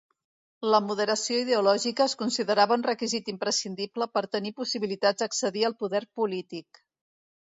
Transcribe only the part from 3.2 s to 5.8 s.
imprescindible per tenir possibilitats d'accedir al